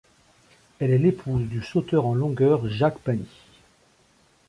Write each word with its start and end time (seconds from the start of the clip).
Elle 0.79 0.89
est 0.89 0.97
l'épouse 0.97 1.47
du 1.47 1.61
sauteur 1.61 2.07
en 2.07 2.15
longueur 2.15 2.67
Jack 2.67 2.97
Pani. 2.97 3.27